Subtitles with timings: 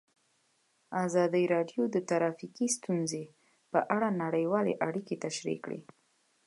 [1.05, 3.23] ازادي راډیو د ټرافیکي ستونزې
[3.71, 5.81] په اړه نړیوالې اړیکې تشریح کړي.